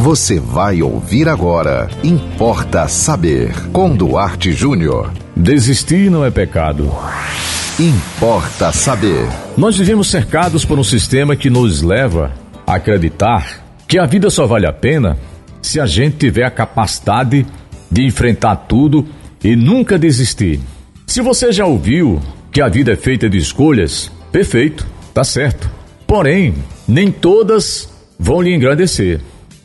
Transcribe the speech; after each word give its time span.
Você 0.00 0.40
vai 0.40 0.80
ouvir 0.80 1.28
agora. 1.28 1.86
Importa 2.02 2.88
saber. 2.88 3.52
Com 3.70 3.94
Duarte 3.94 4.50
Júnior. 4.50 5.12
Desistir 5.36 6.10
não 6.10 6.24
é 6.24 6.30
pecado. 6.30 6.90
Importa 7.78 8.72
saber. 8.72 9.28
Nós 9.58 9.76
vivemos 9.76 10.08
cercados 10.08 10.64
por 10.64 10.78
um 10.78 10.82
sistema 10.82 11.36
que 11.36 11.50
nos 11.50 11.82
leva 11.82 12.32
a 12.66 12.76
acreditar 12.76 13.62
que 13.86 13.98
a 13.98 14.06
vida 14.06 14.30
só 14.30 14.46
vale 14.46 14.66
a 14.66 14.72
pena 14.72 15.18
se 15.60 15.78
a 15.78 15.84
gente 15.84 16.16
tiver 16.16 16.44
a 16.44 16.50
capacidade 16.50 17.46
de 17.90 18.02
enfrentar 18.02 18.56
tudo 18.56 19.06
e 19.44 19.54
nunca 19.54 19.98
desistir. 19.98 20.60
Se 21.06 21.20
você 21.20 21.52
já 21.52 21.66
ouviu 21.66 22.22
que 22.50 22.62
a 22.62 22.68
vida 22.70 22.92
é 22.92 22.96
feita 22.96 23.28
de 23.28 23.36
escolhas, 23.36 24.10
perfeito, 24.32 24.86
tá 25.12 25.24
certo. 25.24 25.70
Porém, 26.06 26.54
nem 26.88 27.12
todas 27.12 27.92
vão 28.18 28.40
lhe 28.40 28.54
engrandecer. 28.54 29.20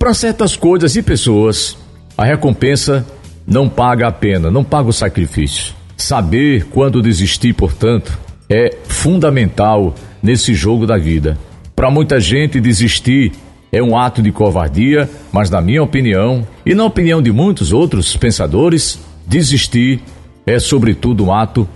Para 0.05 0.13
certas 0.13 0.55
coisas 0.55 0.95
e 0.95 1.01
pessoas, 1.01 1.75
a 2.15 2.23
recompensa 2.23 3.03
não 3.47 3.67
paga 3.67 4.07
a 4.07 4.11
pena, 4.11 4.51
não 4.51 4.63
paga 4.63 4.87
o 4.87 4.93
sacrifício. 4.93 5.73
Saber 5.97 6.65
quando 6.65 7.01
desistir, 7.01 7.53
portanto, 7.53 8.15
é 8.47 8.77
fundamental 8.83 9.95
nesse 10.21 10.53
jogo 10.53 10.85
da 10.85 10.95
vida. 10.95 11.39
Para 11.75 11.89
muita 11.89 12.19
gente, 12.19 12.61
desistir 12.61 13.31
é 13.71 13.81
um 13.81 13.97
ato 13.97 14.21
de 14.21 14.31
covardia, 14.31 15.09
mas, 15.31 15.49
na 15.49 15.59
minha 15.59 15.81
opinião, 15.81 16.47
e 16.63 16.75
na 16.75 16.85
opinião 16.85 17.19
de 17.19 17.31
muitos 17.31 17.73
outros 17.73 18.15
pensadores, 18.15 18.99
desistir 19.25 20.01
é, 20.45 20.59
sobretudo, 20.59 21.25
um 21.25 21.33
ato 21.33 21.67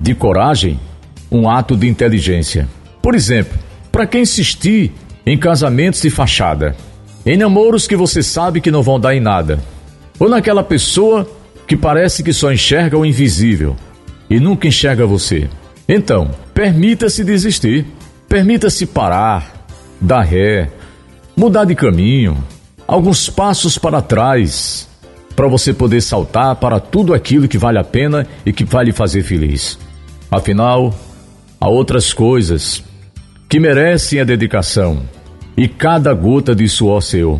de 0.00 0.16
coragem, 0.16 0.80
um 1.30 1.48
ato 1.48 1.76
de 1.76 1.86
inteligência. 1.86 2.68
Por 3.00 3.14
exemplo, 3.14 3.56
para 3.92 4.04
quem 4.04 4.22
insistir 4.22 4.90
em 5.24 5.38
casamentos 5.38 6.02
de 6.02 6.10
fachada, 6.10 6.74
em 7.28 7.36
namoros 7.36 7.86
que 7.86 7.94
você 7.94 8.22
sabe 8.22 8.58
que 8.58 8.70
não 8.70 8.82
vão 8.82 8.98
dar 8.98 9.14
em 9.14 9.20
nada, 9.20 9.62
ou 10.18 10.30
naquela 10.30 10.64
pessoa 10.64 11.30
que 11.66 11.76
parece 11.76 12.22
que 12.22 12.32
só 12.32 12.50
enxerga 12.50 12.96
o 12.96 13.04
invisível 13.04 13.76
e 14.30 14.40
nunca 14.40 14.66
enxerga 14.66 15.04
você. 15.04 15.46
Então, 15.86 16.30
permita-se 16.54 17.22
desistir, 17.22 17.84
permita-se 18.26 18.86
parar, 18.86 19.66
dar 20.00 20.22
ré, 20.22 20.70
mudar 21.36 21.66
de 21.66 21.74
caminho, 21.74 22.42
alguns 22.86 23.28
passos 23.28 23.76
para 23.76 24.00
trás, 24.00 24.88
para 25.36 25.48
você 25.48 25.74
poder 25.74 26.00
saltar 26.00 26.56
para 26.56 26.80
tudo 26.80 27.12
aquilo 27.12 27.46
que 27.46 27.58
vale 27.58 27.78
a 27.78 27.84
pena 27.84 28.26
e 28.46 28.54
que 28.54 28.64
vai 28.64 28.86
lhe 28.86 28.92
fazer 28.92 29.22
feliz. 29.22 29.78
Afinal, 30.30 30.94
há 31.60 31.68
outras 31.68 32.10
coisas 32.10 32.82
que 33.50 33.60
merecem 33.60 34.18
a 34.18 34.24
dedicação 34.24 35.02
e 35.58 35.68
cada 35.68 36.14
gota 36.14 36.54
de 36.54 36.66
suor 36.68 37.02
seu. 37.02 37.38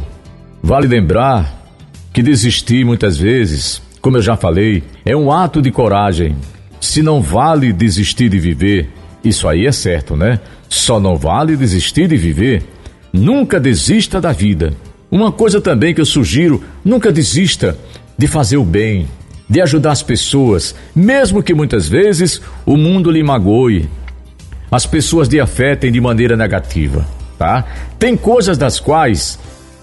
Vale 0.62 0.86
lembrar 0.86 1.72
que 2.12 2.22
desistir 2.22 2.84
muitas 2.84 3.16
vezes, 3.16 3.80
como 4.02 4.18
eu 4.18 4.22
já 4.22 4.36
falei, 4.36 4.82
é 5.06 5.16
um 5.16 5.32
ato 5.32 5.62
de 5.62 5.70
coragem. 5.70 6.36
Se 6.80 7.00
não 7.00 7.22
vale 7.22 7.72
desistir 7.72 8.28
de 8.28 8.38
viver, 8.38 8.90
isso 9.24 9.48
aí 9.48 9.66
é 9.66 9.72
certo, 9.72 10.16
né? 10.16 10.40
Só 10.68 11.00
não 11.00 11.16
vale 11.16 11.56
desistir 11.56 12.08
de 12.08 12.16
viver 12.16 12.62
Nunca 13.12 13.58
desista 13.58 14.20
da 14.20 14.32
vida. 14.32 14.74
Uma 15.10 15.32
coisa 15.32 15.60
também 15.60 15.94
que 15.94 16.00
eu 16.00 16.06
sugiro: 16.06 16.62
nunca 16.84 17.10
desista 17.10 17.76
de 18.16 18.26
fazer 18.26 18.58
o 18.58 18.64
bem, 18.64 19.06
de 19.48 19.60
ajudar 19.60 19.92
as 19.92 20.02
pessoas, 20.02 20.74
mesmo 20.94 21.42
que 21.42 21.54
muitas 21.54 21.88
vezes 21.88 22.40
o 22.66 22.76
mundo 22.76 23.10
lhe 23.10 23.22
magoe. 23.22 23.88
As 24.70 24.84
pessoas 24.84 25.28
lhe 25.28 25.40
afetem 25.40 25.90
de 25.90 26.00
maneira 26.00 26.36
negativa, 26.36 27.06
tá? 27.38 27.64
Tem 27.98 28.16
coisas 28.16 28.58
das 28.58 28.80
quais 28.80 29.38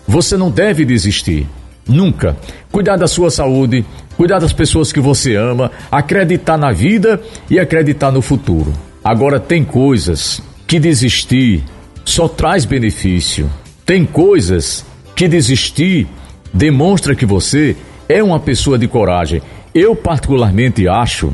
você 0.07 0.35
não 0.37 0.51
deve 0.51 0.85
desistir. 0.85 1.47
Nunca. 1.87 2.35
Cuidar 2.71 2.97
da 2.97 3.07
sua 3.07 3.31
saúde, 3.31 3.85
cuidar 4.17 4.39
das 4.39 4.51
pessoas 4.53 4.91
que 4.91 4.99
você 4.99 5.35
ama, 5.35 5.71
acreditar 5.91 6.57
na 6.57 6.71
vida 6.71 7.21
e 7.49 7.59
acreditar 7.59 8.11
no 8.11 8.21
futuro. 8.21 8.73
Agora, 9.03 9.39
tem 9.39 9.63
coisas 9.63 10.41
que 10.67 10.79
desistir 10.79 11.63
só 12.03 12.27
traz 12.27 12.65
benefício. 12.65 13.49
Tem 13.85 14.05
coisas 14.05 14.85
que 15.15 15.27
desistir 15.27 16.07
demonstra 16.53 17.15
que 17.15 17.25
você 17.25 17.75
é 18.09 18.23
uma 18.23 18.39
pessoa 18.39 18.77
de 18.77 18.87
coragem. 18.87 19.41
Eu, 19.73 19.95
particularmente, 19.95 20.87
acho 20.87 21.33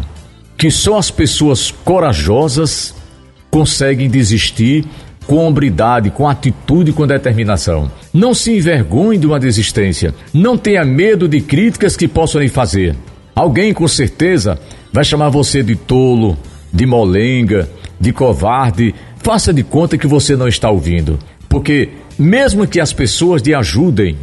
que 0.57 0.69
só 0.69 0.97
as 0.97 1.09
pessoas 1.09 1.72
corajosas 1.72 2.94
conseguem 3.50 4.09
desistir 4.09 4.85
com 5.31 5.38
hombridade, 5.38 6.12
com 6.12 6.28
atitude, 6.28 6.92
com 6.92 7.08
determinação. 7.08 7.90
Não 8.14 8.34
se 8.34 8.53
envergonhe 8.53 9.18
de 9.18 9.25
uma 9.25 9.40
desistência. 9.40 10.14
Não 10.34 10.58
tenha 10.58 10.84
medo 10.84 11.25
de 11.25 11.40
críticas 11.40 11.96
que 11.96 12.06
possam 12.06 12.42
lhe 12.42 12.50
fazer. 12.50 12.97
Alguém 13.34 13.74
com 13.74 13.88
certeza 13.88 14.59
vai 14.92 15.06
chamar 15.06 15.30
você 15.30 15.64
de 15.64 15.74
tolo, 15.74 16.38
de 16.74 16.86
molenga, 16.86 17.69
de 17.97 18.12
covarde, 18.12 18.94
Faça 19.24 19.53
de 19.53 19.64
conta 19.64 19.97
que 19.97 20.08
você 20.08 20.36
não 20.36 20.47
está 20.47 20.69
ouvindo, 20.69 21.19
porque 21.48 21.90
mesmo 22.18 22.66
que 22.66 22.80
as 22.80 22.92
pessoas 22.92 23.42
lhe 23.44 23.53
ajudem 23.53 24.18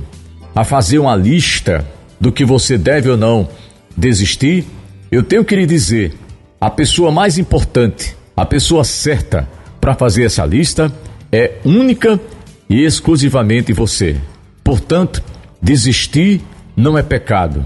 a 0.54 0.64
fazer 0.64 0.98
uma 0.98 1.14
lista 1.14 1.86
do 2.20 2.32
que 2.32 2.44
você 2.44 2.76
deve 2.76 3.08
ou 3.08 3.16
não 3.16 3.48
desistir, 3.96 4.66
eu 5.10 5.22
tenho 5.22 5.44
que 5.44 5.54
lhe 5.54 5.66
dizer: 5.66 6.14
a 6.60 6.68
pessoa 6.68 7.12
mais 7.12 7.38
importante, 7.38 8.16
a 8.36 8.44
pessoa 8.44 8.82
certa 8.82 9.48
para 9.88 9.94
fazer 9.94 10.24
essa 10.24 10.44
lista 10.44 10.92
é 11.32 11.52
única 11.64 12.20
e 12.68 12.84
exclusivamente 12.84 13.72
você. 13.72 14.20
Portanto, 14.62 15.22
desistir 15.62 16.42
não 16.76 16.98
é 16.98 17.02
pecado. 17.02 17.64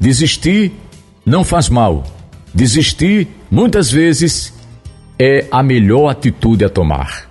Desistir 0.00 0.72
não 1.26 1.44
faz 1.44 1.68
mal. 1.68 2.02
Desistir, 2.54 3.28
muitas 3.50 3.90
vezes, 3.90 4.54
é 5.18 5.44
a 5.50 5.62
melhor 5.62 6.08
atitude 6.08 6.64
a 6.64 6.70
tomar. 6.70 7.28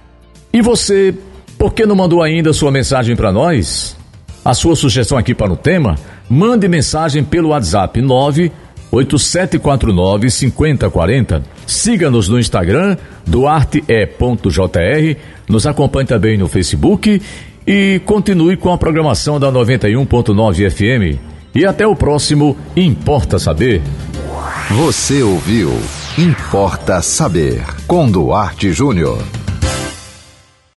E 0.54 0.62
você, 0.62 1.12
por 1.58 1.74
que 1.74 1.84
não 1.88 1.96
mandou 1.96 2.22
ainda 2.22 2.54
sua 2.54 2.70
mensagem 2.70 3.16
para 3.16 3.32
nós? 3.32 3.98
A 4.46 4.54
sua 4.54 4.76
sugestão 4.76 5.18
aqui 5.18 5.34
para 5.34 5.52
o 5.52 5.58
tema? 5.58 5.96
Mande 6.30 6.68
mensagem 6.68 7.24
pelo 7.24 7.50
WhatsApp 7.50 8.00
98749 8.92 10.30
5040. 10.30 11.44
Siga-nos 11.66 12.28
no 12.28 12.40
Instagram, 12.40 12.98
duarte.jr. 13.26 15.18
Nos 15.48 15.68
acompanhe 15.68 16.08
também 16.08 16.38
no 16.38 16.48
Facebook 16.48 17.22
e 17.66 18.02
continue 18.06 18.58
com 18.58 18.72
a 18.72 18.78
programação 18.78 19.40
da 19.40 19.52
91.9 19.52 20.70
FM. 20.70 21.20
E 21.54 21.66
até 21.66 21.86
o 21.86 21.96
próximo 21.96 22.58
Importa 22.76 23.40
Saber. 23.40 23.82
Você 24.72 25.24
ouviu 25.24 25.72
Importa 26.18 27.02
Saber, 27.02 27.64
com 27.88 28.10
Duarte 28.10 28.72
Júnior. 28.72 29.39